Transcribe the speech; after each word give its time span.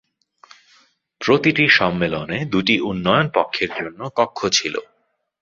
প্রতিটি 1.21 1.65
সম্মেলনে 1.69 2.37
দুটি 2.45 2.75
উন্নয়ন 2.81 3.27
পক্ষের 3.33 3.69
জন্য 3.75 3.99
কক্ষ 4.15 4.39
ছিল। 4.51 4.75